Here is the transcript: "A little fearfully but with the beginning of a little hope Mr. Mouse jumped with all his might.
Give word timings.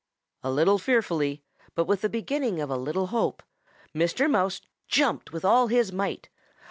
"A 0.41 0.49
little 0.49 0.79
fearfully 0.79 1.43
but 1.75 1.85
with 1.85 2.01
the 2.01 2.09
beginning 2.09 2.59
of 2.59 2.71
a 2.71 2.75
little 2.75 3.05
hope 3.13 3.43
Mr. 3.93 4.27
Mouse 4.27 4.59
jumped 4.87 5.31
with 5.31 5.45
all 5.45 5.67
his 5.67 5.91
might. 5.93 6.27